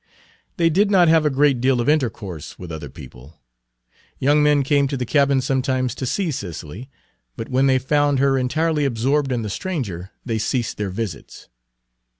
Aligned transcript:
They 0.57 0.71
did 0.71 0.89
not 0.89 1.09
have 1.09 1.27
a 1.27 1.29
great 1.29 1.61
deal 1.61 1.79
of 1.79 1.87
intercourse 1.87 2.57
with 2.57 2.71
other 2.71 2.89
people. 2.89 3.35
Young 4.17 4.41
men 4.41 4.63
came 4.63 4.87
to 4.87 4.97
the 4.97 5.05
cabin 5.05 5.41
sometimes 5.41 5.93
to 5.93 6.07
see 6.07 6.31
Cicely, 6.31 6.89
but 7.37 7.49
when 7.49 7.67
they 7.67 7.77
found 7.77 8.17
her 8.17 8.35
entirely 8.35 8.83
absorbed 8.83 9.31
in 9.31 9.43
the 9.43 9.47
stranger 9.51 10.09
they 10.25 10.39
ceased 10.39 10.77
their 10.77 10.89
visits. 10.89 11.49